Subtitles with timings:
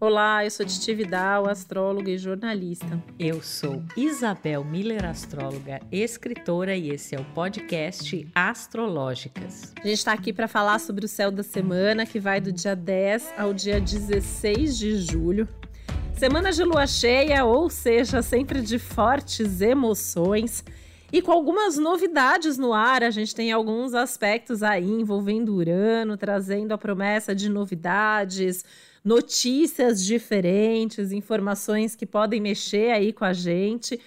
[0.00, 3.02] Olá, eu sou Titi Vidal, astróloga e jornalista.
[3.18, 9.72] Eu sou Isabel Miller, astróloga, escritora, e esse é o podcast Astrológicas.
[9.76, 12.76] A gente está aqui para falar sobre o céu da semana, que vai do dia
[12.76, 15.48] 10 ao dia 16 de julho.
[16.16, 20.64] Semana de lua cheia, ou seja, sempre de fortes emoções.
[21.12, 26.72] E com algumas novidades no ar, a gente tem alguns aspectos aí envolvendo Urano, trazendo
[26.72, 28.64] a promessa de novidades,
[29.04, 34.00] notícias diferentes, informações que podem mexer aí com a gente.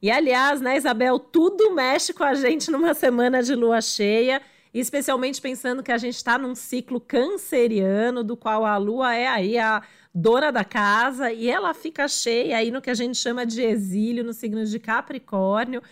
[0.00, 4.40] E aliás, né, Isabel, tudo mexe com a gente numa semana de lua cheia,
[4.72, 9.58] especialmente pensando que a gente está num ciclo canceriano, do qual a lua é aí
[9.58, 9.82] a
[10.14, 14.24] dona da casa, e ela fica cheia aí no que a gente chama de exílio,
[14.24, 15.82] no signo de Capricórnio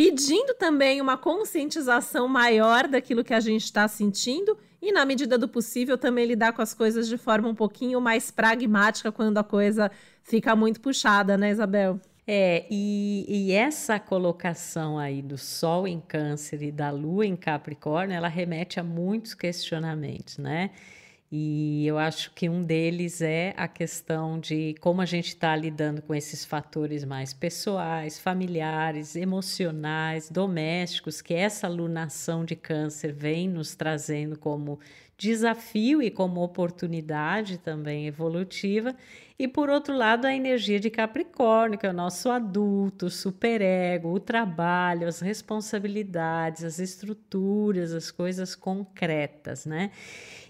[0.00, 5.48] pedindo também uma conscientização maior daquilo que a gente está sentindo e, na medida do
[5.48, 9.90] possível, também lidar com as coisas de forma um pouquinho mais pragmática quando a coisa
[10.22, 12.00] fica muito puxada, né, Isabel?
[12.26, 18.14] É, e, e, essa colocação aí do Sol em Câncer e da Lua em Capricórnio,
[18.14, 20.70] ela remete a muitos questionamentos, né?
[21.32, 26.02] E eu acho que um deles é a questão de como a gente está lidando
[26.02, 33.76] com esses fatores mais pessoais, familiares, emocionais, domésticos, que essa lunação de câncer vem nos
[33.76, 34.80] trazendo como
[35.16, 38.96] desafio e como oportunidade também evolutiva.
[39.38, 44.18] E por outro lado, a energia de Capricórnio, que é o nosso adulto, superego, o
[44.18, 49.92] trabalho, as responsabilidades, as estruturas, as coisas concretas, né?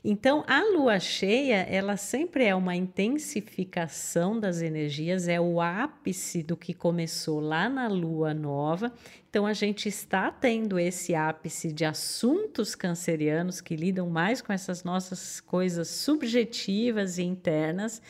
[0.03, 6.57] Então, a lua cheia, ela sempre é uma intensificação das energias, é o ápice do
[6.57, 8.91] que começou lá na lua nova.
[9.29, 14.83] Então, a gente está tendo esse ápice de assuntos cancerianos que lidam mais com essas
[14.83, 18.01] nossas coisas subjetivas e internas,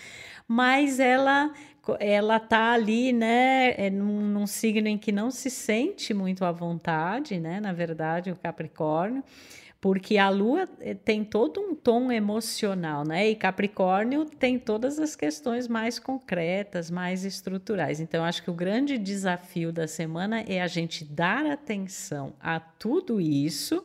[0.47, 1.53] mas ela
[1.99, 6.53] ela tá ali, né, é num, num, signo em que não se sente muito à
[6.53, 9.25] vontade, né, na verdade, o Capricórnio
[9.81, 13.31] porque a Lua eh, tem todo um tom emocional, né?
[13.31, 17.99] E Capricórnio tem todas as questões mais concretas, mais estruturais.
[17.99, 23.21] Então, acho que o grande desafio da semana é a gente dar atenção a tudo
[23.21, 23.85] isso.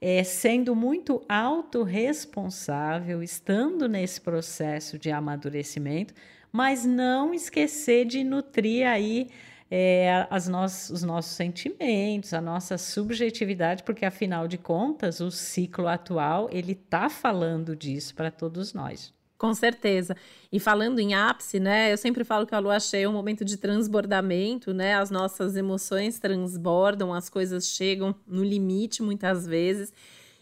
[0.00, 6.14] É, sendo muito autorresponsável, estando nesse processo de amadurecimento,
[6.52, 9.26] mas não esquecer de nutrir aí
[9.70, 15.88] é, as nossos, os nossos sentimentos, a nossa subjetividade, porque afinal de contas o ciclo
[15.88, 19.12] atual ele está falando disso para todos nós.
[19.36, 20.16] Com certeza.
[20.50, 21.92] E falando em ápice, né?
[21.92, 24.96] Eu sempre falo que a lua cheia é um momento de transbordamento, né?
[24.96, 29.92] As nossas emoções transbordam, as coisas chegam no limite muitas vezes.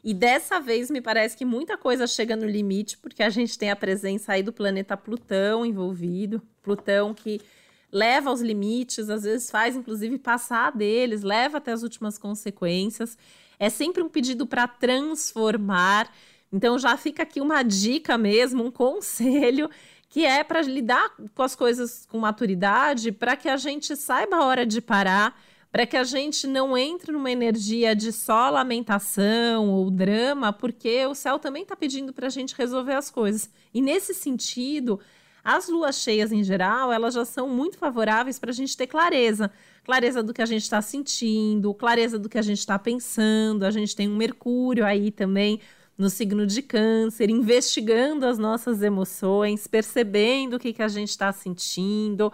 [0.02, 3.70] E dessa vez me parece que muita coisa chega no limite, porque a gente tem
[3.70, 6.40] a presença aí do planeta Plutão envolvido.
[6.62, 7.42] Plutão que
[7.92, 13.16] leva aos limites, às vezes faz inclusive passar deles, leva até as últimas consequências.
[13.58, 16.12] É sempre um pedido para transformar.
[16.52, 19.70] Então já fica aqui uma dica mesmo, um conselho
[20.08, 24.44] que é para lidar com as coisas com maturidade, para que a gente saiba a
[24.44, 25.38] hora de parar,
[25.70, 31.14] para que a gente não entre numa energia de só lamentação ou drama, porque o
[31.14, 33.50] céu também está pedindo para a gente resolver as coisas.
[33.74, 35.00] E nesse sentido,
[35.48, 39.48] as luas cheias, em geral, elas já são muito favoráveis para a gente ter clareza.
[39.84, 43.62] Clareza do que a gente está sentindo, clareza do que a gente está pensando.
[43.62, 45.60] A gente tem um Mercúrio aí também
[45.96, 51.32] no signo de Câncer, investigando as nossas emoções, percebendo o que, que a gente está
[51.32, 52.32] sentindo.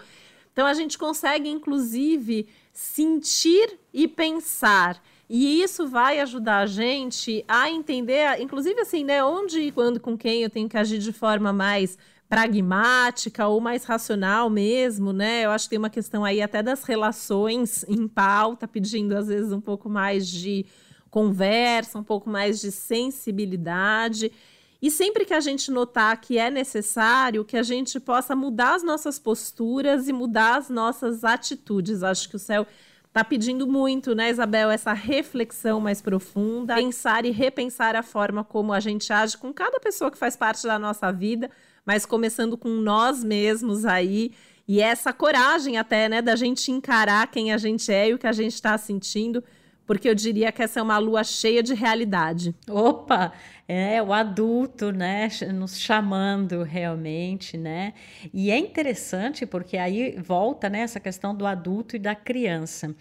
[0.50, 5.02] Então, a gente consegue, inclusive, sentir e pensar.
[5.28, 10.16] E isso vai ajudar a gente a entender, inclusive assim, né, onde e quando com
[10.16, 11.98] quem eu tenho que agir de forma mais
[12.32, 15.44] pragmática ou mais racional mesmo, né?
[15.44, 19.52] Eu acho que tem uma questão aí até das relações em pauta, pedindo às vezes
[19.52, 20.64] um pouco mais de
[21.10, 24.32] conversa, um pouco mais de sensibilidade.
[24.80, 28.82] E sempre que a gente notar que é necessário, que a gente possa mudar as
[28.82, 32.02] nossas posturas e mudar as nossas atitudes.
[32.02, 32.66] Acho que o céu
[33.08, 38.72] está pedindo muito, né, Isabel, essa reflexão mais profunda, pensar e repensar a forma como
[38.72, 41.50] a gente age com cada pessoa que faz parte da nossa vida
[41.84, 44.32] mas começando com nós mesmos aí.
[44.66, 48.26] E essa coragem até, né, da gente encarar quem a gente é e o que
[48.26, 49.42] a gente está sentindo,
[49.84, 52.54] porque eu diria que essa é uma lua cheia de realidade.
[52.70, 53.32] Opa,
[53.66, 57.92] é o adulto, né, nos chamando realmente, né?
[58.32, 62.94] E é interessante porque aí volta né, essa questão do adulto e da criança.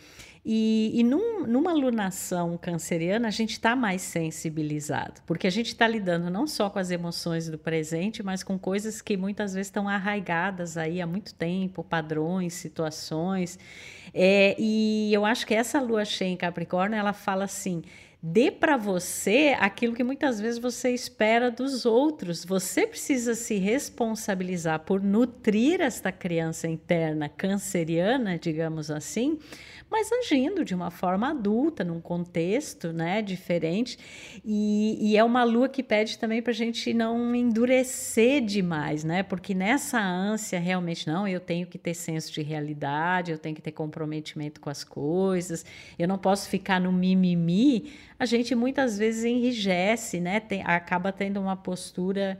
[0.43, 5.87] E, e num, numa lunação canceriana, a gente está mais sensibilizado, porque a gente está
[5.87, 9.87] lidando não só com as emoções do presente, mas com coisas que muitas vezes estão
[9.87, 13.59] arraigadas aí há muito tempo, padrões, situações.
[14.13, 17.83] É, e eu acho que essa lua cheia em Capricórnio, ela fala assim
[18.21, 22.45] dê para você aquilo que muitas vezes você espera dos outros.
[22.45, 29.39] Você precisa se responsabilizar por nutrir esta criança interna canceriana, digamos assim,
[29.91, 33.99] mas agindo de uma forma adulta, num contexto né, diferente.
[34.43, 39.21] E, e é uma lua que pede também para a gente não endurecer demais, né?
[39.21, 43.61] Porque nessa ânsia, realmente, não, eu tenho que ter senso de realidade, eu tenho que
[43.61, 45.65] ter comprometimento com as coisas,
[45.99, 47.91] eu não posso ficar no mimimi.
[48.17, 50.39] A gente muitas vezes enrijece, né?
[50.39, 52.39] Tem, acaba tendo uma postura.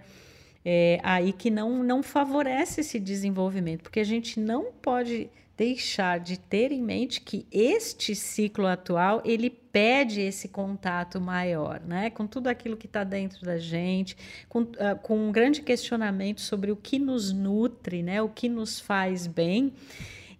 [0.63, 5.27] É, aí que não, não favorece esse desenvolvimento, porque a gente não pode
[5.61, 12.09] deixar de ter em mente que este ciclo atual ele pede esse contato maior, né?
[12.09, 14.17] Com tudo aquilo que está dentro da gente,
[14.49, 18.23] com, uh, com um grande questionamento sobre o que nos nutre, né?
[18.23, 19.71] O que nos faz bem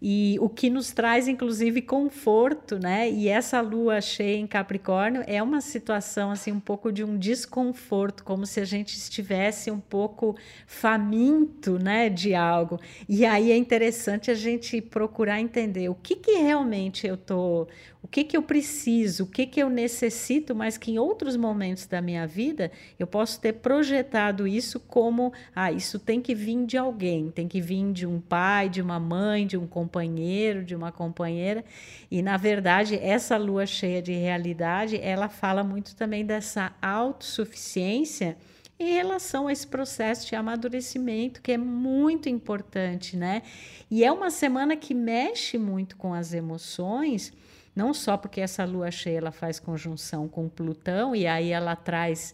[0.02, 3.08] e o que nos traz, inclusive, conforto, né?
[3.10, 8.24] E essa lua cheia em Capricórnio é uma situação, assim, um pouco de um desconforto,
[8.24, 12.80] como se a gente estivesse um pouco faminto, né, de algo.
[13.08, 17.68] E aí é interessante a gente procurar entender o que, que realmente eu tô,
[18.04, 21.86] o que, que eu preciso, o que, que eu necessito, mas que em outros momentos
[21.86, 26.78] da minha vida eu posso ter projetado isso como: ah, isso tem que vir de
[26.78, 30.92] alguém, tem que vir de um pai, de uma mãe, de um companheiro, de uma
[30.92, 31.64] companheira.
[32.10, 38.36] E na verdade, essa lua cheia de realidade, ela fala muito também dessa autossuficiência
[38.80, 43.44] em relação a esse processo de amadurecimento que é muito importante, né?
[43.92, 47.32] E é uma semana que mexe muito com as emoções,
[47.76, 52.34] não só porque essa lua cheia ela faz conjunção com Plutão e aí ela traz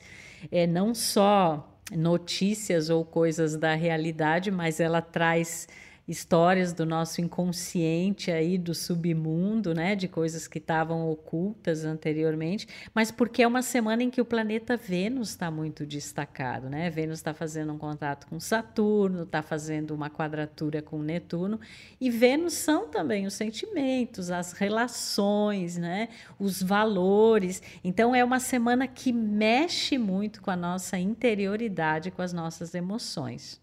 [0.52, 5.68] é, não só notícias ou coisas da realidade, mas ela traz
[6.08, 13.12] histórias do nosso inconsciente aí do submundo, né, de coisas que estavam ocultas anteriormente, mas
[13.12, 16.90] porque é uma semana em que o planeta Vênus está muito destacado, né?
[16.90, 21.60] Vênus está fazendo um contato com Saturno, está fazendo uma quadratura com Netuno
[22.00, 26.10] e Vênus são também os sentimentos, as relações, né,
[26.40, 27.62] os valores.
[27.84, 33.62] Então é uma semana que mexe muito com a nossa interioridade, com as nossas emoções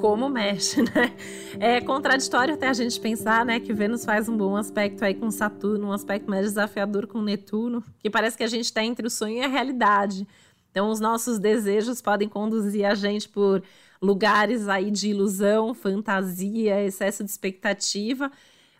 [0.00, 1.14] como mexe, né?
[1.58, 5.30] É contraditório até a gente pensar, né, que Vênus faz um bom aspecto aí com
[5.30, 9.10] Saturno, um aspecto mais desafiador com Netuno, que parece que a gente está entre o
[9.10, 10.26] sonho e a realidade.
[10.70, 13.62] Então, os nossos desejos podem conduzir a gente por
[14.00, 18.30] lugares aí de ilusão, fantasia, excesso de expectativa,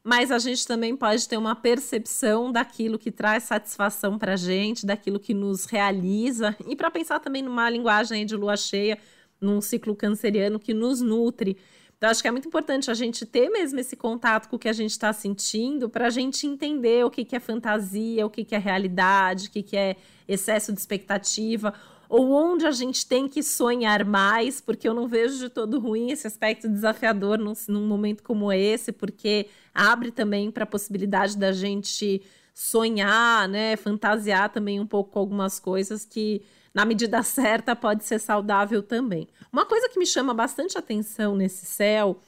[0.02, 5.20] mas a gente também pode ter uma percepção daquilo que traz satisfação para gente, daquilo
[5.20, 8.98] que nos realiza, e para pensar também numa linguagem de lua cheia,
[9.40, 11.56] num ciclo canceriano que nos nutre.
[11.96, 14.68] Então, acho que é muito importante a gente ter mesmo esse contato com o que
[14.68, 18.42] a gente está sentindo para a gente entender o que, que é fantasia, o que,
[18.42, 19.96] que é realidade, o que, que é
[20.26, 21.74] excesso de expectativa,
[22.08, 26.10] ou onde a gente tem que sonhar mais, porque eu não vejo de todo ruim
[26.10, 31.52] esse aspecto desafiador num, num momento como esse, porque abre também para a possibilidade da
[31.52, 32.22] gente
[32.54, 36.42] sonhar, né, fantasiar também um pouco com algumas coisas que
[36.74, 39.28] na medida certa, pode ser saudável também.
[39.52, 42.20] Uma coisa que me chama bastante atenção nesse céu,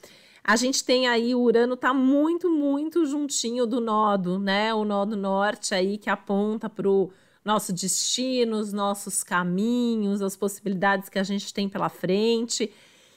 [0.43, 4.73] a gente tem aí o Urano tá muito, muito juntinho do nodo, né?
[4.73, 7.11] O nodo norte aí que aponta para o
[7.45, 12.69] nosso destino, os nossos caminhos, as possibilidades que a gente tem pela frente.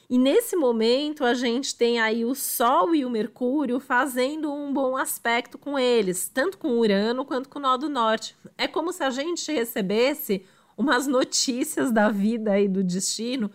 [0.08, 4.96] E nesse momento a gente tem aí o Sol e o Mercúrio fazendo um bom
[4.96, 8.36] aspecto com eles, tanto com o Urano quanto com o Nodo Norte.
[8.56, 10.44] É como se a gente recebesse
[10.76, 13.50] umas notícias da vida e do destino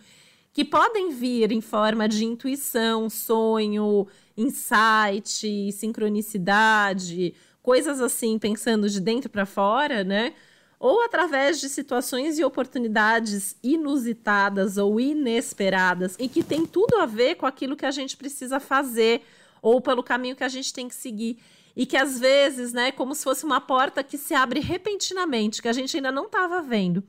[0.52, 4.06] que podem vir em forma de intuição, sonho,
[4.36, 10.34] insight, sincronicidade, coisas assim, pensando de dentro para fora, né?
[10.78, 17.36] Ou através de situações e oportunidades inusitadas ou inesperadas e que tem tudo a ver
[17.36, 19.22] com aquilo que a gente precisa fazer
[19.62, 21.38] ou pelo caminho que a gente tem que seguir
[21.74, 25.68] e que às vezes, né, como se fosse uma porta que se abre repentinamente, que
[25.68, 27.02] a gente ainda não estava vendo.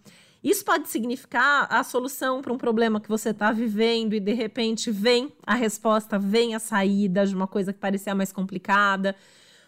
[0.43, 4.91] Isso pode significar a solução para um problema que você está vivendo e de repente
[4.91, 9.15] vem a resposta, vem a saída de uma coisa que parecia mais complicada.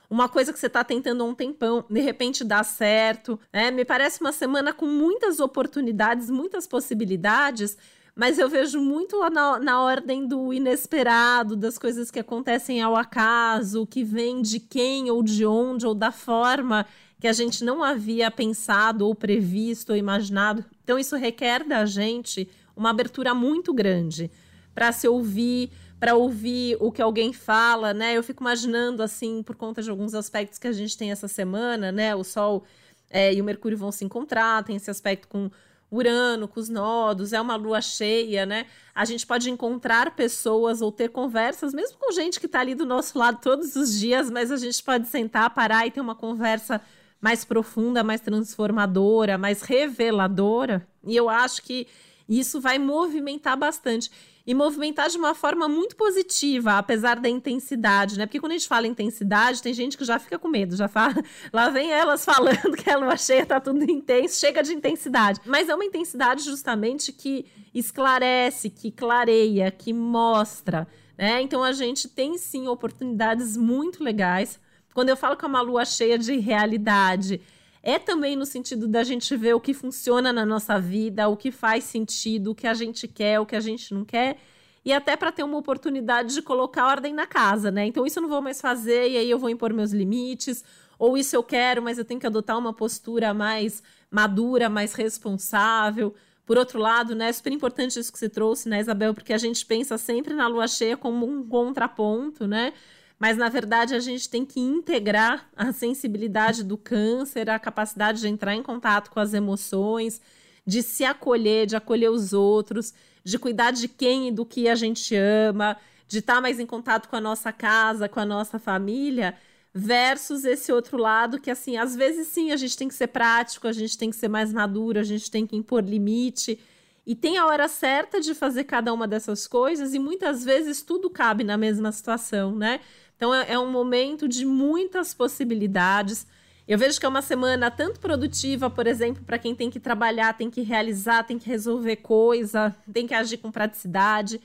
[0.10, 3.40] Uma coisa que você está tentando há um tempão, de repente dá certo.
[3.54, 3.72] Né?
[3.72, 7.78] Me parece uma semana com muitas oportunidades, muitas possibilidades,
[8.14, 13.88] mas eu vejo muito na, na ordem do inesperado, das coisas que acontecem ao acaso,
[13.88, 16.86] que vem de quem ou de onde ou da forma
[17.20, 20.66] que a gente não havia pensado ou previsto ou imaginado.
[20.84, 24.30] Então, isso requer da gente uma abertura muito grande
[24.74, 28.16] para se ouvir, para ouvir o que alguém fala, né?
[28.16, 31.92] Eu fico imaginando, assim, por conta de alguns aspectos que a gente tem essa semana,
[31.92, 32.14] né?
[32.14, 32.66] O Sol
[33.10, 35.50] é, e o Mercúrio vão se encontrar, tem esse aspecto com
[35.90, 38.66] Urano, com os nodos, é uma lua cheia, né?
[38.94, 42.86] A gente pode encontrar pessoas ou ter conversas, mesmo com gente que está ali do
[42.86, 46.82] nosso lado todos os dias, mas a gente pode sentar, parar e ter uma conversa
[47.26, 50.88] mais profunda, mais transformadora, mais reveladora.
[51.04, 51.88] E eu acho que
[52.30, 54.12] isso vai movimentar bastante
[54.46, 58.28] e movimentar de uma forma muito positiva, apesar da intensidade, né?
[58.28, 61.16] Porque quando a gente fala intensidade, tem gente que já fica com medo, já fala,
[61.52, 65.42] lá vem elas falando que a lua cheia tá tudo intenso, chega de intensidade.
[65.48, 71.42] Mas é uma intensidade justamente que esclarece, que clareia, que mostra, né?
[71.42, 74.60] Então a gente tem sim oportunidades muito legais.
[74.96, 77.42] Quando eu falo que é uma lua cheia de realidade,
[77.84, 81.52] é também no sentido da gente ver o que funciona na nossa vida, o que
[81.52, 84.38] faz sentido, o que a gente quer, o que a gente não quer,
[84.86, 87.86] e até para ter uma oportunidade de colocar ordem na casa, né?
[87.86, 90.64] Então, isso eu não vou mais fazer, e aí eu vou impor meus limites,
[90.98, 96.16] ou isso eu quero, mas eu tenho que adotar uma postura mais madura, mais responsável.
[96.46, 99.38] Por outro lado, né, é super importante isso que você trouxe, né, Isabel, porque a
[99.38, 102.72] gente pensa sempre na lua cheia como um contraponto, né?
[103.20, 108.28] Mas na verdade a gente tem que integrar a sensibilidade do câncer, a capacidade de
[108.28, 110.22] entrar em contato com as emoções,
[110.66, 112.94] de se acolher, de acolher os outros,
[113.24, 117.08] de cuidar de quem e do que a gente ama, de estar mais em contato
[117.08, 119.36] com a nossa casa, com a nossa família,
[119.74, 123.68] versus esse outro lado que assim, às vezes sim, a gente tem que ser prático,
[123.68, 126.60] a gente tem que ser mais maduro, a gente tem que impor limite.
[127.06, 131.10] E tem a hora certa de fazer cada uma dessas coisas, e muitas vezes tudo
[131.10, 132.80] cabe na mesma situação, né?
[133.16, 136.28] Então é, é um momento de muitas possibilidades.
[136.68, 140.34] Eu vejo que é uma semana tanto produtiva, por exemplo, para quem tem que trabalhar,
[140.34, 144.42] tem que realizar, tem que resolver coisa, tem que agir com praticidade.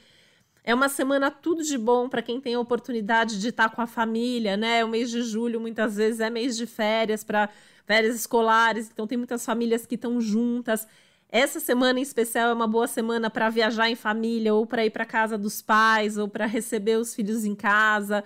[0.63, 3.87] É uma semana tudo de bom para quem tem a oportunidade de estar com a
[3.87, 4.85] família, né?
[4.85, 7.49] O mês de julho muitas vezes é mês de férias para
[7.87, 10.87] férias escolares, então tem muitas famílias que estão juntas.
[11.31, 14.91] Essa semana em especial é uma boa semana para viajar em família ou para ir
[14.91, 18.23] para casa dos pais ou para receber os filhos em casa.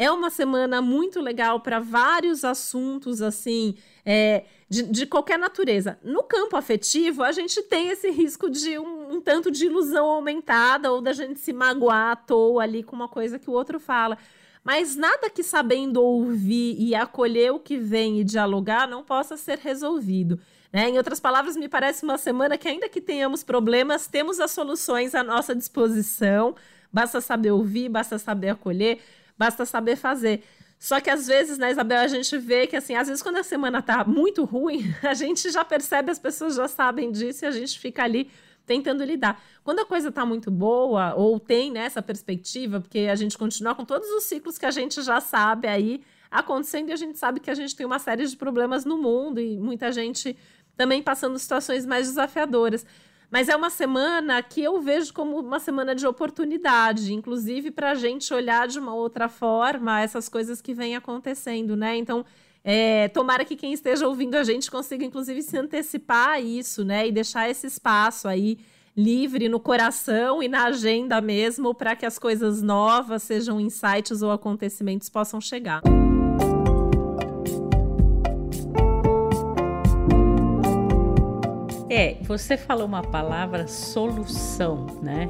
[0.00, 3.74] É uma semana muito legal para vários assuntos, assim,
[4.06, 5.98] é, de, de, qualquer natureza.
[6.04, 10.92] No campo afetivo, a gente tem esse risco de um, um tanto de ilusão aumentada
[10.92, 14.16] ou da gente se magoar à toa ali com uma coisa que o outro fala.
[14.62, 19.58] Mas nada que sabendo ouvir e acolher o que vem e dialogar não possa ser
[19.58, 20.38] resolvido.
[20.72, 20.90] Né?
[20.90, 25.12] Em outras palavras, me parece uma semana que, ainda que tenhamos problemas, temos as soluções
[25.12, 26.54] à nossa disposição.
[26.92, 29.00] Basta saber ouvir, basta saber acolher
[29.38, 30.42] basta saber fazer.
[30.78, 33.42] Só que às vezes, né, Isabel, a gente vê que, assim, às vezes quando a
[33.42, 37.50] semana tá muito ruim, a gente já percebe, as pessoas já sabem disso e a
[37.50, 38.30] gente fica ali
[38.64, 39.42] tentando lidar.
[39.64, 43.74] Quando a coisa tá muito boa, ou tem né, essa perspectiva, porque a gente continua
[43.74, 47.40] com todos os ciclos que a gente já sabe aí acontecendo e a gente sabe
[47.40, 50.36] que a gente tem uma série de problemas no mundo e muita gente
[50.76, 52.84] também passando situações mais desafiadoras.
[53.30, 57.94] Mas é uma semana que eu vejo como uma semana de oportunidade, inclusive para a
[57.94, 61.96] gente olhar de uma outra forma essas coisas que vêm acontecendo, né?
[61.96, 62.24] Então,
[62.64, 67.06] é, tomara que quem esteja ouvindo a gente consiga, inclusive, se antecipar a isso, né?
[67.06, 68.58] E deixar esse espaço aí
[68.96, 74.32] livre no coração e na agenda mesmo para que as coisas novas, sejam insights ou
[74.32, 75.82] acontecimentos, possam chegar.
[81.90, 85.28] É, você falou uma palavra solução, né?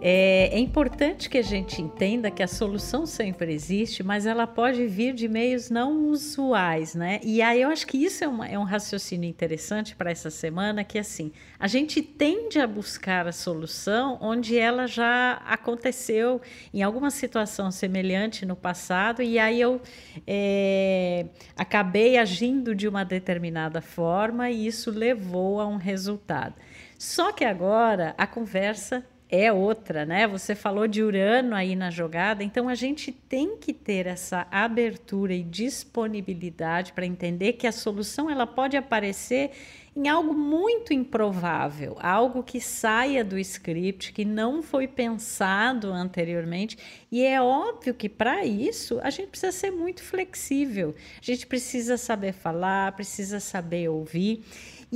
[0.00, 4.86] É, é, importante que a gente entenda que a solução sempre existe, mas ela pode
[4.86, 7.18] vir de meios não usuais, né?
[7.22, 10.84] E aí eu acho que isso é, uma, é um raciocínio interessante para essa semana,
[10.84, 16.42] que assim, a gente tende a buscar a solução onde ela já aconteceu
[16.74, 19.80] em alguma situação semelhante no passado, e aí eu
[20.26, 21.26] é,
[21.56, 26.54] acabei agindo de uma determinada forma e isso levou a um resultado.
[26.98, 30.26] Só que agora a conversa é outra, né?
[30.26, 35.34] Você falou de Urano aí na jogada, então a gente tem que ter essa abertura
[35.34, 39.50] e disponibilidade para entender que a solução ela pode aparecer
[39.96, 46.76] em algo muito improvável, algo que saia do script, que não foi pensado anteriormente.
[47.10, 51.96] E é óbvio que para isso a gente precisa ser muito flexível, a gente precisa
[51.96, 54.44] saber falar, precisa saber ouvir.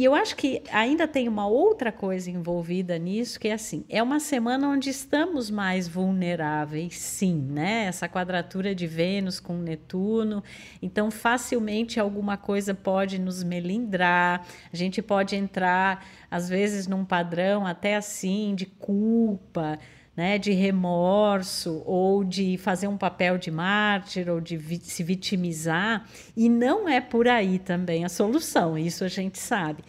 [0.00, 4.02] E eu acho que ainda tem uma outra coisa envolvida nisso, que é assim, é
[4.02, 7.84] uma semana onde estamos mais vulneráveis, sim, né?
[7.84, 10.42] Essa quadratura de Vênus com Netuno,
[10.80, 17.66] então facilmente alguma coisa pode nos melindrar, a gente pode entrar às vezes num padrão
[17.66, 19.78] até assim de culpa,
[20.16, 26.06] né, de remorso ou de fazer um papel de mártir ou de vi se vitimizar,
[26.36, 29.82] e não é por aí também a solução, isso a gente sabe.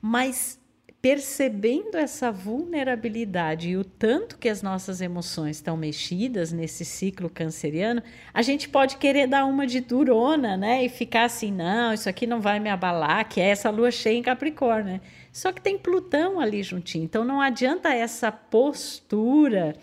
[0.00, 0.58] Mas
[1.04, 8.02] percebendo essa vulnerabilidade e o tanto que as nossas emoções estão mexidas nesse ciclo canceriano,
[8.32, 10.82] a gente pode querer dar uma de durona, né?
[10.82, 14.16] E ficar assim, não, isso aqui não vai me abalar, que é essa lua cheia
[14.16, 15.00] em Capricórnio, né?
[15.34, 19.76] Só que tem Plutão ali juntinho, então não adianta essa postura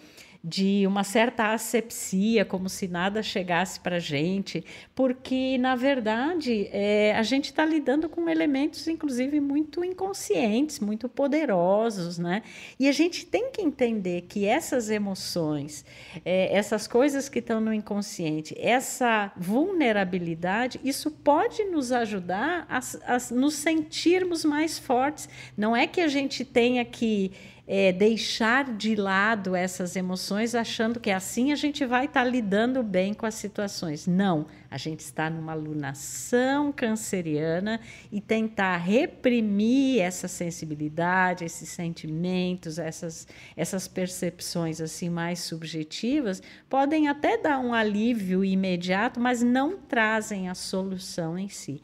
[0.44, 7.16] de uma certa asepsia, como se nada chegasse para a gente, porque, na verdade, é,
[7.16, 12.42] a gente está lidando com elementos, inclusive, muito inconscientes, muito poderosos, né?
[12.80, 15.86] E a gente tem que entender que essas emoções,
[16.26, 23.34] é, essas coisas que estão no inconsciente, essa vulnerabilidade, isso pode nos ajudar a, a
[23.34, 25.30] nos sentirmos mais fortes.
[25.56, 27.32] Não é que a gente tenha que
[27.74, 32.84] é, deixar de lado essas emoções achando que assim a gente vai estar tá lidando
[32.84, 34.08] bem com as situações.
[34.08, 37.80] Não, a gente está numa lunação canceriana
[38.12, 47.38] e tentar reprimir essa sensibilidade, esses sentimentos, essas, essas percepções assim mais subjetivas, podem até
[47.38, 51.82] dar um alívio imediato, mas não trazem a solução em si.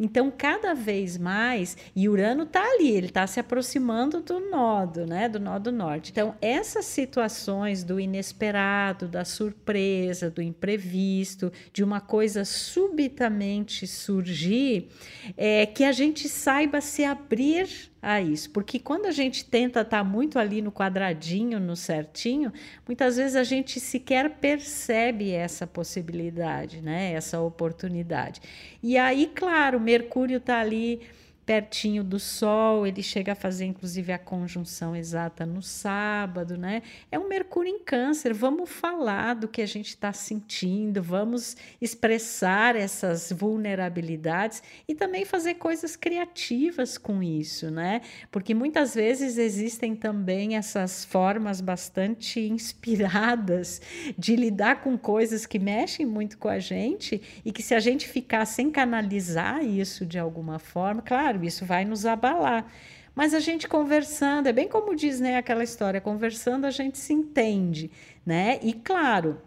[0.00, 5.28] Então, cada vez mais, e Urano está ali, ele está se aproximando do nodo, né,
[5.28, 6.12] do nodo norte.
[6.12, 14.88] Então, essas situações do inesperado, da surpresa, do imprevisto, de uma coisa subitamente surgir,
[15.36, 18.50] é que a gente saiba se abrir a isso.
[18.50, 22.52] Porque quando a gente tenta estar tá muito ali no quadradinho, no certinho,
[22.86, 27.12] muitas vezes a gente sequer percebe essa possibilidade, né?
[27.12, 28.40] essa oportunidade.
[28.82, 31.00] E aí, claro, Mercúrio está ali
[31.48, 36.82] pertinho do Sol, ele chega a fazer inclusive a conjunção exata no sábado, né?
[37.10, 38.34] É um Mercúrio em Câncer.
[38.34, 45.54] Vamos falar do que a gente está sentindo, vamos expressar essas vulnerabilidades e também fazer
[45.54, 48.02] coisas criativas com isso, né?
[48.30, 53.80] Porque muitas vezes existem também essas formas bastante inspiradas
[54.18, 58.06] de lidar com coisas que mexem muito com a gente e que se a gente
[58.06, 62.66] ficar sem canalizar isso de alguma forma, claro claro, isso vai nos abalar.
[63.14, 67.12] Mas a gente conversando, é bem como diz né, aquela história, conversando a gente se
[67.12, 67.90] entende,
[68.24, 68.60] né?
[68.62, 69.40] E claro,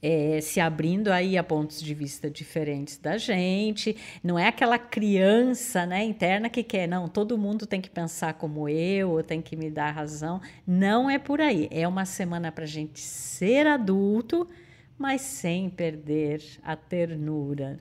[0.00, 5.84] é, se abrindo aí a pontos de vista diferentes da gente, não é aquela criança
[5.84, 9.56] né, interna que quer, não, todo mundo tem que pensar como eu, ou tem que
[9.56, 10.40] me dar razão.
[10.64, 11.68] Não é por aí.
[11.72, 14.48] É uma semana para a gente ser adulto,
[14.96, 17.80] mas sem perder a ternura.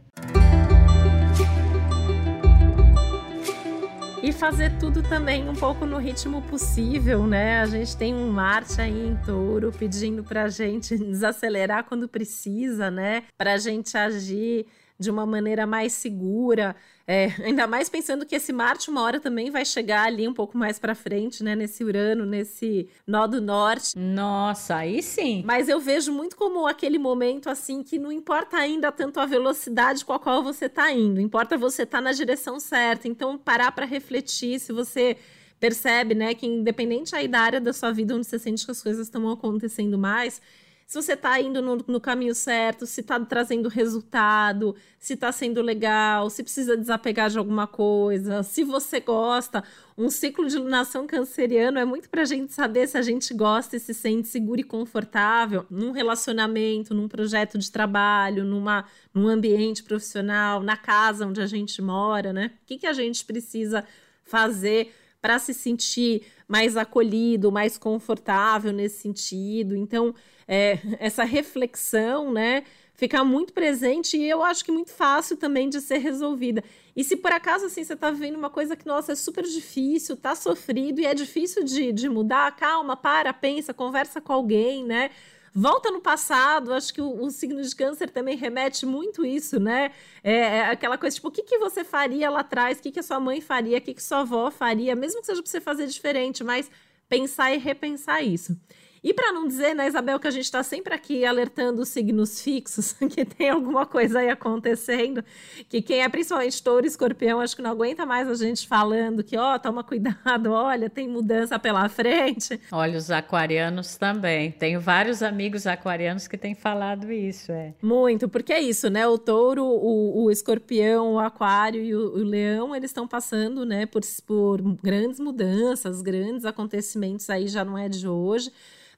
[4.24, 7.60] E fazer tudo também um pouco no ritmo possível, né?
[7.60, 13.24] A gente tem um Marte aí em touro pedindo pra gente desacelerar quando precisa, né?
[13.36, 14.68] Pra gente agir
[15.02, 16.76] de uma maneira mais segura.
[17.08, 20.58] É, ainda mais pensando que esse Marte, uma hora também vai chegar ali um pouco
[20.58, 21.56] mais para frente, né?
[21.56, 23.98] Nesse Urano, nesse nó do norte.
[23.98, 25.44] Nossa, aí sim.
[25.46, 30.06] Mas eu vejo muito como aquele momento assim que não importa ainda tanto a velocidade
[30.06, 33.08] com a qual você está indo, importa você estar tá na direção certa.
[33.08, 35.18] Então, parar para refletir se você
[35.60, 38.82] percebe, né, que independente aí da área da sua vida onde você sente que as
[38.82, 40.42] coisas estão acontecendo mais,
[40.92, 45.62] se você está indo no, no, caminho certo, se está trazendo resultado, se está sendo
[45.62, 49.64] legal, se precisa desapegar de alguma coisa, se você gosta.
[49.98, 53.78] Um ciclo de lunação canceriano é muito para a gente saber se a gente gosta
[53.78, 59.84] e se sente seguro e confortável num relacionamento, num projeto de trabalho, numa, num ambiente
[59.84, 62.52] profissional, na casa onde a gente mora, né?
[62.64, 63.86] O que, que a gente precisa
[64.26, 69.76] fazer para se sentir mais acolhido, mais confortável nesse sentido.
[69.76, 70.14] Então,
[70.48, 75.80] é, essa reflexão, né, ficar muito presente e eu acho que muito fácil também de
[75.80, 76.64] ser resolvida.
[76.96, 80.18] E se por acaso assim você está vivendo uma coisa que nossa é super difícil,
[80.18, 85.10] tá sofrido e é difícil de, de mudar, calma, para, pensa, conversa com alguém, né?
[85.54, 86.74] Volta no passado.
[86.74, 89.92] Acho que o, o signo de câncer também remete muito isso, né?
[90.24, 92.80] É, é aquela coisa tipo, o que, que você faria lá atrás?
[92.80, 93.78] O que, que a sua mãe faria?
[93.78, 94.96] O que, que sua avó faria?
[94.96, 96.70] Mesmo que seja para você fazer diferente, mas
[97.10, 98.58] pensar e repensar isso.
[99.04, 102.40] E para não dizer, né, Isabel, que a gente está sempre aqui alertando os signos
[102.40, 105.24] fixos, que tem alguma coisa aí acontecendo,
[105.68, 109.24] que quem é principalmente touro e escorpião, acho que não aguenta mais a gente falando
[109.24, 112.62] que, ó, oh, toma cuidado, olha, tem mudança pela frente.
[112.72, 114.52] Olha, os aquarianos também.
[114.52, 117.74] Tenho vários amigos aquarianos que têm falado isso, é.
[117.82, 119.08] Muito, porque é isso, né?
[119.08, 123.88] O touro, o, o escorpião, o aquário e o, o leão, eles estão passando, né,
[123.88, 128.52] por, por grandes mudanças, grandes acontecimentos aí, já não é de hoje.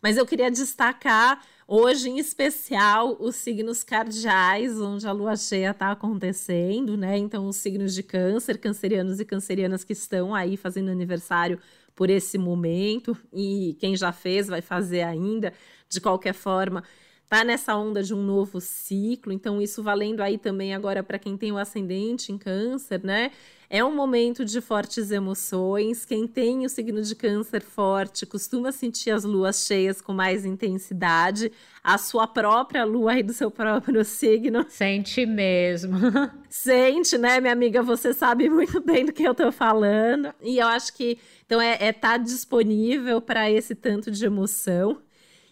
[0.03, 5.91] Mas eu queria destacar hoje, em especial, os signos cardeais, onde a lua cheia está
[5.91, 7.17] acontecendo, né?
[7.17, 11.57] Então, os signos de câncer, cancerianos e cancerianas que estão aí fazendo aniversário
[11.95, 15.53] por esse momento, e quem já fez vai fazer ainda,
[15.87, 16.83] de qualquer forma
[17.29, 21.35] tá nessa onda de um novo ciclo, então isso valendo aí também agora para quem
[21.35, 23.31] tem o ascendente em câncer, né?
[23.73, 26.05] É um momento de fortes emoções.
[26.05, 31.51] Quem tem o signo de câncer forte costuma sentir as luas cheias com mais intensidade.
[31.83, 34.63] A sua própria lua aí do seu próprio signo.
[34.69, 35.97] Sente mesmo.
[36.47, 37.81] Sente, né, minha amiga?
[37.81, 40.31] Você sabe muito bem do que eu tô falando.
[40.39, 45.01] E eu acho que então é estar é tá disponível para esse tanto de emoção.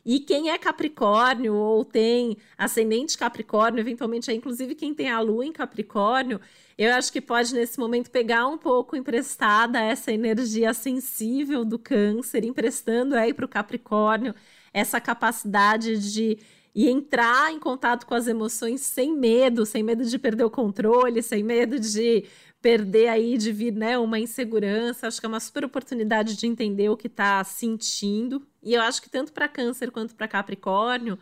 [0.06, 5.46] E quem é Capricórnio ou tem ascendente Capricórnio, eventualmente é inclusive quem tem a lua
[5.46, 6.40] em Capricórnio,
[6.78, 12.44] eu acho que pode nesse momento pegar um pouco emprestada essa energia sensível do Câncer,
[12.44, 14.34] emprestando aí para o Capricórnio
[14.74, 16.40] essa capacidade de
[16.74, 21.22] e entrar em contato com as emoções sem medo, sem medo de perder o controle,
[21.22, 22.26] sem medo de
[22.62, 25.08] perder aí, de vir né, uma insegurança.
[25.08, 28.42] Acho que é uma super oportunidade de entender o que está sentindo.
[28.62, 31.18] E eu acho que tanto para Câncer quanto para Capricórnio,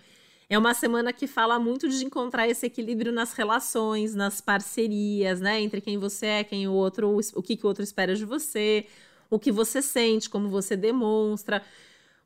[0.50, 5.62] é uma semana que fala muito de encontrar esse equilíbrio nas relações, nas parcerias, né?
[5.62, 8.86] Entre quem você é, quem o outro, o que, que o outro espera de você,
[9.30, 11.64] o que você sente, como você demonstra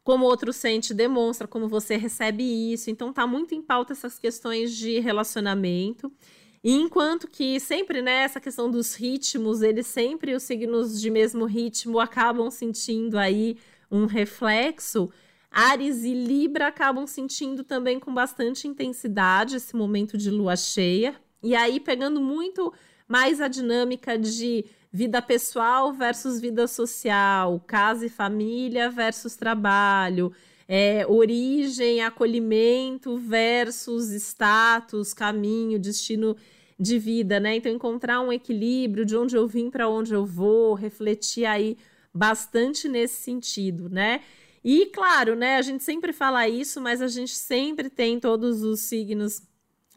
[0.03, 2.89] como o outro sente, demonstra como você recebe isso.
[2.89, 6.11] Então tá muito em pauta essas questões de relacionamento.
[6.63, 11.45] E enquanto que sempre, né, essa questão dos ritmos, eles sempre, os signos de mesmo
[11.45, 13.57] ritmo, acabam sentindo aí
[13.93, 15.11] um reflexo.
[15.51, 21.15] Ares e Libra acabam sentindo também com bastante intensidade esse momento de lua cheia.
[21.43, 22.73] E aí, pegando muito
[23.07, 30.31] mais a dinâmica de vida pessoal versus vida social, casa e família versus trabalho,
[30.67, 36.35] é, origem, acolhimento versus status, caminho, destino
[36.79, 37.57] de vida, né?
[37.57, 41.77] Então, encontrar um equilíbrio de onde eu vim para onde eu vou, refletir aí
[42.13, 44.21] bastante nesse sentido, né?
[44.63, 48.81] E claro, né, a gente sempre fala isso, mas a gente sempre tem todos os
[48.81, 49.41] signos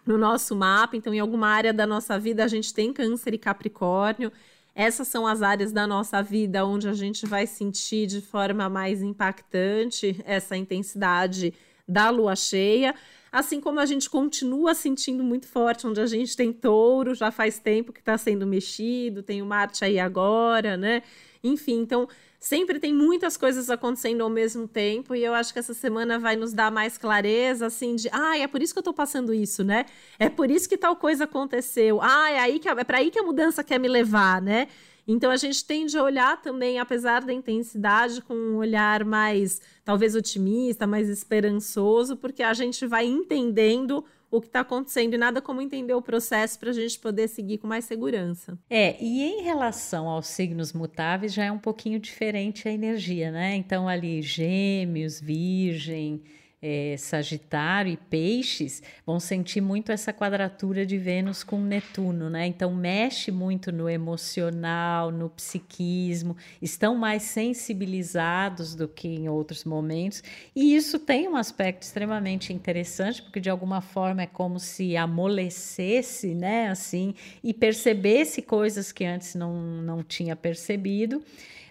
[0.05, 3.38] no nosso mapa, então em alguma área da nossa vida a gente tem câncer e
[3.38, 4.33] capricórnio.
[4.74, 9.02] Essas são as áreas da nossa vida onde a gente vai sentir de forma mais
[9.02, 11.55] impactante essa intensidade
[11.88, 12.94] da lua cheia.
[13.33, 17.59] Assim como a gente continua sentindo muito forte, onde a gente tem touro, já faz
[17.59, 21.02] tempo que está sendo mexido, tem o Marte aí agora, né?
[21.46, 25.74] Enfim, então sempre tem muitas coisas acontecendo ao mesmo tempo e eu acho que essa
[25.74, 28.92] semana vai nos dar mais clareza, assim, de, ah, é por isso que eu tô
[28.92, 29.87] passando isso, né?
[30.18, 32.00] É por isso que tal coisa aconteceu.
[32.02, 34.68] Ah, é aí que é para aí que a mudança quer me levar, né?
[35.09, 40.16] Então a gente tende a olhar também, apesar da intensidade, com um olhar mais talvez
[40.16, 45.61] otimista, mais esperançoso, porque a gente vai entendendo o que está acontecendo e nada como
[45.61, 48.59] entender o processo para a gente poder seguir com mais segurança.
[48.69, 53.55] É, e em relação aos signos mutáveis já é um pouquinho diferente a energia, né?
[53.55, 56.23] Então ali gêmeos, virgem,
[56.68, 62.44] é, Sagitário e Peixes vão sentir muito essa quadratura de Vênus com Netuno, né?
[62.44, 70.24] Então mexe muito no emocional, no psiquismo, estão mais sensibilizados do que em outros momentos,
[70.57, 76.35] e isso tem um aspecto extremamente interessante, porque de alguma forma é como se amolecesse,
[76.35, 76.68] né?
[76.68, 81.22] Assim, e percebesse coisas que antes não, não tinha percebido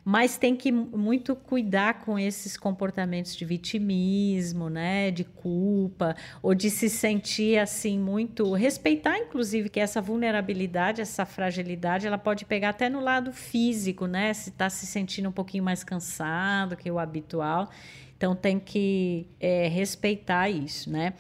[0.06, 6.70] mas tem que muito cuidar com esses comportamentos de vitimismo, né, de culpa, ou de
[6.70, 12.88] se sentir assim muito respeitar inclusive que essa vulnerabilidade, essa fragilidade, ela pode pegar até
[12.88, 17.70] no lado físico, né, se está se sentindo um pouquinho mais cansado que o habitual.
[18.18, 21.14] Então tem que é, respeitar isso, né?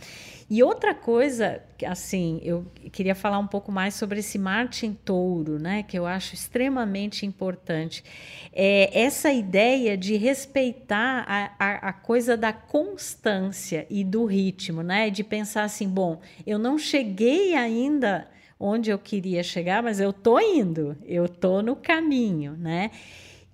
[0.49, 5.59] E outra coisa, assim, eu queria falar um pouco mais sobre esse Marte em Touro,
[5.59, 5.83] né?
[5.83, 8.03] Que eu acho extremamente importante.
[8.53, 15.09] É essa ideia de respeitar a, a, a coisa da constância e do ritmo, né?
[15.09, 18.29] De pensar assim, bom, eu não cheguei ainda
[18.59, 22.91] onde eu queria chegar, mas eu tô indo, eu tô no caminho, né?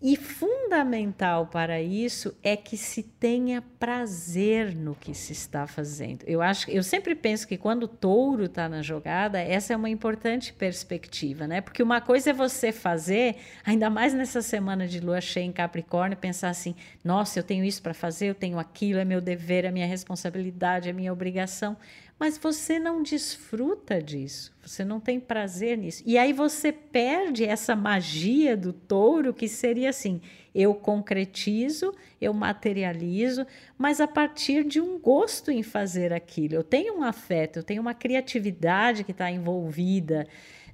[0.03, 6.23] E fundamental para isso é que se tenha prazer no que se está fazendo.
[6.25, 9.91] Eu acho, eu sempre penso que quando o touro está na jogada, essa é uma
[9.91, 11.61] importante perspectiva, né?
[11.61, 16.17] Porque uma coisa é você fazer, ainda mais nessa semana de lua cheia em Capricórnio,
[16.17, 19.71] pensar assim: nossa, eu tenho isso para fazer, eu tenho aquilo, é meu dever, é
[19.71, 21.77] minha responsabilidade, é minha obrigação
[22.21, 26.03] mas você não desfruta disso, você não tem prazer nisso.
[26.05, 30.21] E aí você perde essa magia do touro, que seria assim:
[30.53, 33.43] eu concretizo, eu materializo,
[33.75, 36.53] mas a partir de um gosto em fazer aquilo.
[36.53, 40.27] Eu tenho um afeto, eu tenho uma criatividade que está envolvida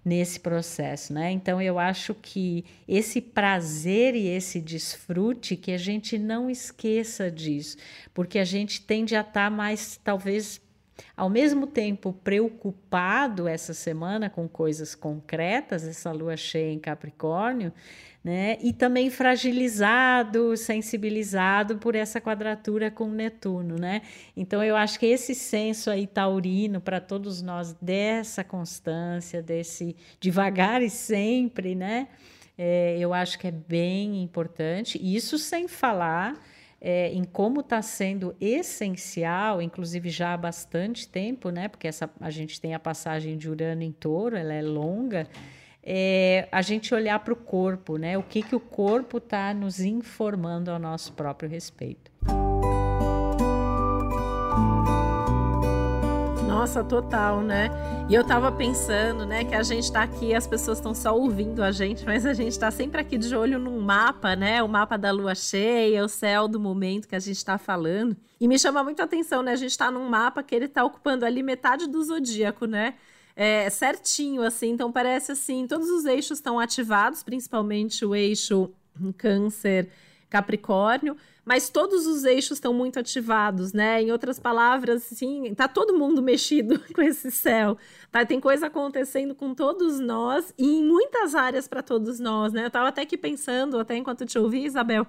[0.04, 1.32] nesse processo, né?
[1.32, 7.78] Então eu acho que esse prazer e esse desfrute que a gente não esqueça disso,
[8.14, 10.62] porque a gente tende a estar tá mais talvez
[11.16, 17.74] ao mesmo tempo preocupado essa semana com coisas concretas, essa lua cheia em Capricórnio,
[18.24, 18.58] né?
[18.62, 24.02] E também fragilizado, sensibilizado por essa quadratura com Netuno, né?
[24.36, 30.82] Então eu acho que esse senso aí taurino para todos nós dessa constância, desse devagar
[30.82, 32.10] e sempre, né?
[32.58, 35.00] É, eu acho que é bem importante.
[35.02, 36.34] Isso sem falar
[36.80, 41.68] é, em como está sendo essencial, inclusive já há bastante tempo, né?
[41.68, 45.28] Porque essa, a gente tem a passagem de Urano em Touro, ela é longa.
[45.82, 48.18] É, a gente olhar para o corpo, né?
[48.18, 52.12] O que, que o corpo está nos informando ao nosso próprio respeito.
[56.68, 57.70] Nossa, total, né?
[58.10, 61.64] E eu tava pensando, né, que a gente tá aqui, as pessoas estão só ouvindo
[61.64, 64.62] a gente, mas a gente tá sempre aqui de olho num mapa, né?
[64.62, 68.18] O mapa da lua cheia, o céu do momento que a gente tá falando.
[68.38, 69.54] E me chama muito a atenção, né?
[69.54, 72.96] A gente tá num mapa que ele tá ocupando ali metade do zodíaco, né?
[73.34, 74.72] É, certinho, assim.
[74.72, 78.70] Então parece assim, todos os eixos estão ativados, principalmente o eixo
[79.18, 79.88] Câncer,
[80.30, 81.16] Capricórnio
[81.48, 84.02] mas todos os eixos estão muito ativados, né?
[84.02, 87.78] Em outras palavras, sim, tá todo mundo mexido com esse céu.
[88.12, 88.26] Tá?
[88.26, 92.66] Tem coisa acontecendo com todos nós e em muitas áreas para todos nós, né?
[92.66, 95.08] Eu tava até aqui pensando, até enquanto te ouvi, Isabel,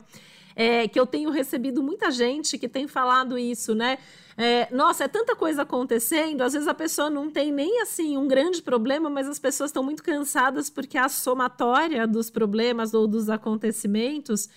[0.55, 3.99] é, que eu tenho recebido muita gente que tem falado isso, né?
[4.37, 8.29] É, nossa, é tanta coisa acontecendo, às vezes a pessoa não tem nem assim um
[8.29, 13.29] grande problema, mas as pessoas estão muito cansadas porque a somatória dos problemas ou dos
[13.29, 14.49] acontecimentos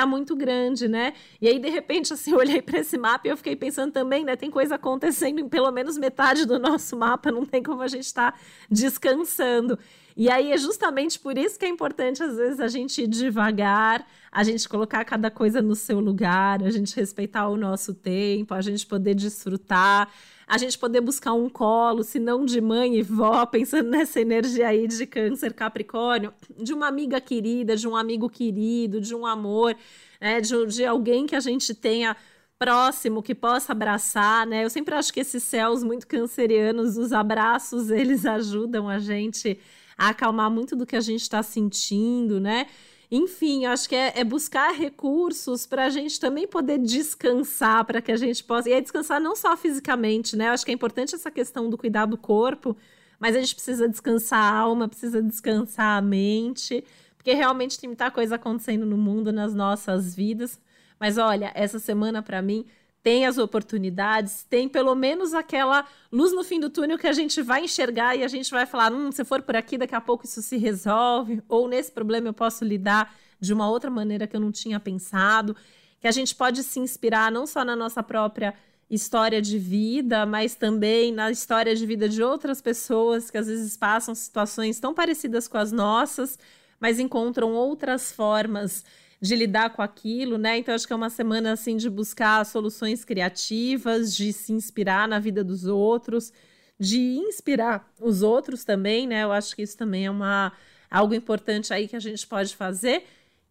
[0.00, 1.12] tá muito grande, né?
[1.40, 4.24] E aí, de repente, assim, eu olhei para esse mapa e eu fiquei pensando também,
[4.24, 4.36] né?
[4.36, 8.04] Tem coisa acontecendo em pelo menos metade do nosso mapa, não tem como a gente
[8.04, 8.38] estar tá
[8.70, 9.78] descansando.
[10.18, 14.04] E aí é justamente por isso que é importante, às vezes, a gente ir devagar,
[14.32, 18.60] a gente colocar cada coisa no seu lugar, a gente respeitar o nosso tempo, a
[18.60, 20.12] gente poder desfrutar,
[20.44, 24.66] a gente poder buscar um colo, se não de mãe e vó, pensando nessa energia
[24.66, 29.76] aí de câncer capricórnio, de uma amiga querida, de um amigo querido, de um amor,
[30.20, 32.16] né, de, de alguém que a gente tenha
[32.58, 34.64] próximo que possa abraçar, né?
[34.64, 39.60] Eu sempre acho que esses céus muito cancerianos, os abraços, eles ajudam a gente
[39.98, 42.66] a acalmar muito do que a gente está sentindo, né?
[43.10, 48.12] Enfim, acho que é, é buscar recursos para a gente também poder descansar, para que
[48.12, 48.68] a gente possa.
[48.68, 50.48] E é descansar não só fisicamente, né?
[50.48, 52.76] Eu acho que é importante essa questão do cuidar do corpo,
[53.18, 56.84] mas a gente precisa descansar a alma, precisa descansar a mente,
[57.16, 60.60] porque realmente tem muita coisa acontecendo no mundo, nas nossas vidas.
[61.00, 62.66] Mas olha, essa semana para mim
[63.02, 67.40] tem as oportunidades, tem pelo menos aquela luz no fim do túnel que a gente
[67.40, 70.24] vai enxergar e a gente vai falar: hum, se for por aqui, daqui a pouco
[70.24, 74.40] isso se resolve, ou nesse problema eu posso lidar de uma outra maneira que eu
[74.40, 75.56] não tinha pensado.
[76.00, 78.54] Que a gente pode se inspirar não só na nossa própria
[78.90, 83.76] história de vida, mas também na história de vida de outras pessoas que às vezes
[83.76, 86.38] passam situações tão parecidas com as nossas,
[86.80, 88.84] mas encontram outras formas
[89.20, 90.58] de lidar com aquilo, né?
[90.58, 95.18] Então acho que é uma semana assim de buscar soluções criativas, de se inspirar na
[95.18, 96.32] vida dos outros,
[96.78, 99.24] de inspirar os outros também, né?
[99.24, 100.52] Eu acho que isso também é uma
[100.90, 103.04] algo importante aí que a gente pode fazer.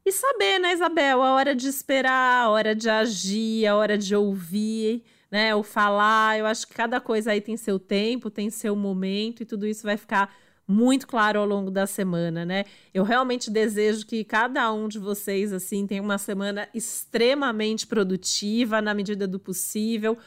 [0.06, 4.15] E saber, né, Isabel, a hora de esperar, a hora de agir, a hora de
[4.15, 6.39] ouvir, né, o falar.
[6.39, 9.84] Eu acho que cada coisa aí tem seu tempo, tem seu momento e tudo isso
[9.84, 10.34] vai ficar
[10.67, 12.65] muito claro ao longo da semana, né?
[12.93, 18.93] Eu realmente desejo que cada um de vocês assim tenha uma semana extremamente produtiva na
[18.93, 20.17] medida do possível,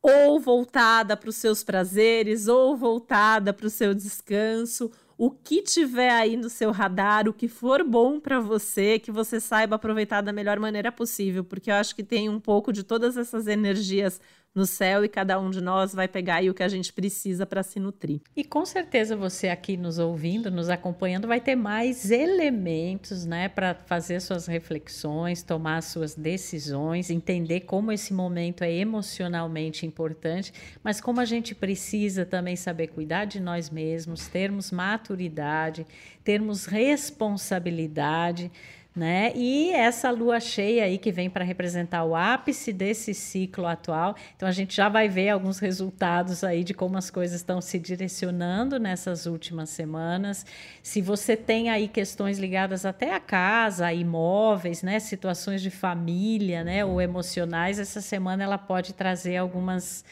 [0.00, 6.10] ou voltada para os seus prazeres, ou voltada para o seu descanso, o que tiver
[6.10, 10.32] aí no seu radar, o que for bom para você, que você saiba aproveitar da
[10.32, 14.18] melhor maneira possível, porque eu acho que tem um pouco de todas essas energias
[14.54, 17.62] no céu e cada um de nós vai pegar o que a gente precisa para
[17.62, 18.20] se nutrir.
[18.36, 23.74] E com certeza você aqui nos ouvindo, nos acompanhando, vai ter mais elementos, né, para
[23.74, 31.20] fazer suas reflexões, tomar suas decisões, entender como esse momento é emocionalmente importante, mas como
[31.20, 35.86] a gente precisa também saber cuidar de nós mesmos, termos maturidade,
[36.24, 38.50] termos responsabilidade
[38.94, 39.32] né?
[39.36, 44.16] E essa lua cheia aí que vem para representar o ápice desse ciclo atual.
[44.34, 47.78] Então a gente já vai ver alguns resultados aí de como as coisas estão se
[47.78, 50.44] direcionando nessas últimas semanas.
[50.82, 56.84] Se você tem aí questões ligadas até a casa, imóveis, né, situações de família, né,
[56.84, 60.04] ou emocionais, essa semana ela pode trazer algumas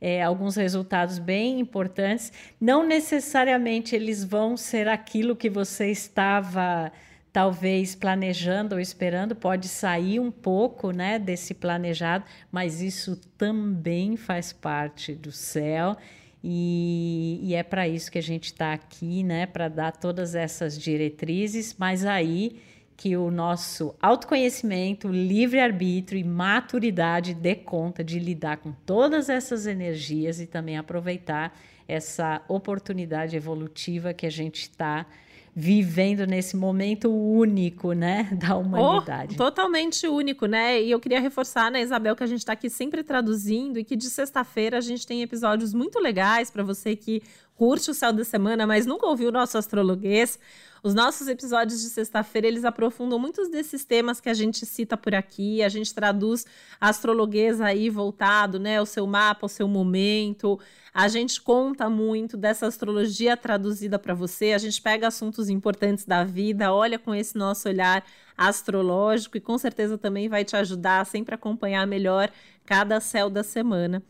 [0.00, 2.32] é, alguns resultados bem importantes.
[2.60, 6.92] Não necessariamente eles vão ser aquilo que você estava
[7.38, 14.52] talvez planejando ou esperando, pode sair um pouco né, desse planejado, mas isso também faz
[14.52, 15.96] parte do céu.
[16.42, 19.46] E, e é para isso que a gente está aqui, né?
[19.46, 22.60] Para dar todas essas diretrizes, mas aí
[22.96, 30.40] que o nosso autoconhecimento, livre-arbítrio e maturidade dê conta de lidar com todas essas energias
[30.40, 35.06] e também aproveitar essa oportunidade evolutiva que a gente está
[35.54, 39.34] vivendo nesse momento único, né, da humanidade.
[39.34, 40.82] Oh, totalmente único, né?
[40.82, 43.96] E eu queria reforçar, né, Isabel, que a gente está aqui sempre traduzindo e que
[43.96, 47.22] de sexta-feira a gente tem episódios muito legais para você que
[47.56, 50.38] curte o céu da semana, mas nunca ouviu o nosso astrologuês.
[50.82, 55.14] Os nossos episódios de sexta-feira, eles aprofundam muitos desses temas que a gente cita por
[55.14, 56.46] aqui, a gente traduz
[56.80, 60.58] a astrologuês aí voltado, né, o seu mapa, o seu momento.
[60.94, 66.24] A gente conta muito dessa astrologia traduzida para você, a gente pega assuntos importantes da
[66.24, 68.04] vida, olha com esse nosso olhar
[68.36, 72.30] astrológico e com certeza também vai te ajudar a sempre acompanhar melhor
[72.64, 74.02] cada céu da semana.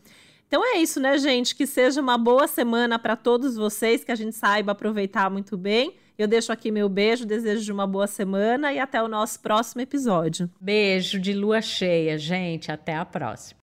[0.47, 1.55] Então é isso, né, gente?
[1.55, 5.95] Que seja uma boa semana para todos vocês, que a gente saiba aproveitar muito bem.
[6.19, 9.79] Eu deixo aqui meu beijo, desejo de uma boa semana e até o nosso próximo
[9.79, 10.51] episódio.
[10.59, 12.69] Beijo de lua cheia, gente.
[12.69, 13.57] Até a próxima.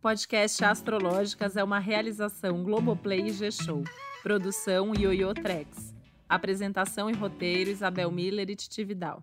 [0.00, 3.84] Podcast Astrológicas é uma realização Globoplay e G-Show.
[4.22, 5.94] Produção Yoyo Trex.
[6.26, 9.22] Apresentação e roteiro Isabel Miller e Titi Vidal.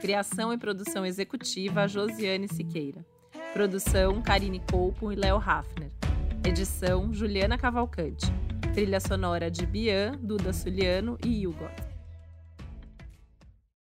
[0.00, 3.06] Criação e produção executiva Josiane Siqueira.
[3.52, 6.03] Produção Karine Colpo e Léo Hafner.
[6.46, 8.26] Edição Juliana Cavalcante.
[8.74, 11.64] Trilha sonora de Bian, Duda Suliano e Hugo.